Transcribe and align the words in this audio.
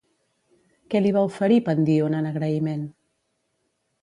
Què 0.93 1.01
li 1.03 1.11
va 1.17 1.23
oferir 1.31 1.59
Pandíon 1.69 2.17
en 2.23 2.31
agraïment? 2.31 2.89